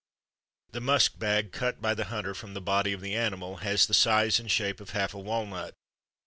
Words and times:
The 0.71 0.81
musk 0.81 1.19
bag 1.19 1.51
cut 1.51 1.79
by 1.79 1.93
the 1.93 2.05
hunter 2.05 2.33
from 2.33 2.55
the 2.55 2.59
body 2.59 2.91
of 2.91 3.01
the 3.01 3.13
animal 3.15 3.57
has 3.57 3.85
the 3.85 3.93
size 3.93 4.39
and 4.39 4.49
shape 4.49 4.81
of 4.81 4.89
half 4.97 5.13
a 5.13 5.19
walnut. 5.19 5.75